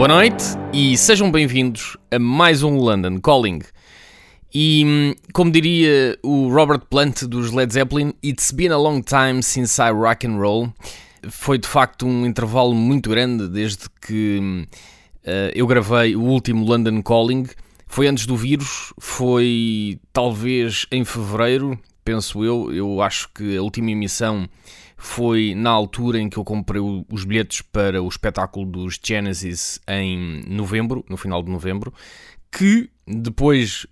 Boa 0.00 0.08
noite 0.08 0.42
e 0.72 0.96
sejam 0.96 1.30
bem-vindos 1.30 1.98
a 2.10 2.18
mais 2.18 2.62
um 2.62 2.78
London 2.78 3.20
Calling. 3.20 3.60
E 4.50 4.82
hum, 4.82 5.14
como 5.34 5.50
diria 5.50 6.18
o 6.22 6.48
Robert 6.48 6.86
Plant 6.88 7.24
dos 7.24 7.52
Led 7.52 7.70
Zeppelin, 7.70 8.14
It's 8.24 8.50
been 8.50 8.72
a 8.72 8.78
long 8.78 9.02
time 9.02 9.42
since 9.42 9.78
I 9.78 9.90
rock 9.90 10.26
and 10.26 10.38
roll. 10.38 10.72
Foi 11.28 11.58
de 11.58 11.68
facto 11.68 12.06
um 12.06 12.24
intervalo 12.24 12.74
muito 12.74 13.10
grande 13.10 13.46
desde 13.46 13.90
que 14.00 14.66
eh, 15.22 15.52
eu 15.54 15.66
gravei 15.66 16.16
o 16.16 16.22
último 16.22 16.64
London 16.64 17.02
Calling. 17.02 17.46
Foi 17.86 18.08
antes 18.08 18.24
do 18.24 18.38
vírus, 18.38 18.94
foi 18.98 20.00
talvez 20.14 20.86
em 20.90 21.04
fevereiro, 21.04 21.78
penso 22.02 22.42
eu. 22.42 22.72
Eu 22.72 23.02
acho 23.02 23.28
que 23.34 23.54
a 23.58 23.62
última 23.62 23.90
emissão 23.90 24.48
foi 25.02 25.54
na 25.56 25.70
altura 25.70 26.20
em 26.20 26.28
que 26.28 26.36
eu 26.36 26.44
comprei 26.44 26.80
os 27.10 27.24
bilhetes 27.24 27.62
para 27.62 28.02
o 28.02 28.08
espetáculo 28.08 28.66
dos 28.66 29.00
Genesis 29.02 29.80
em 29.88 30.44
novembro, 30.46 31.02
no 31.08 31.16
final 31.16 31.42
de 31.42 31.50
novembro, 31.50 31.92
que 32.52 32.90
depois 33.06 33.86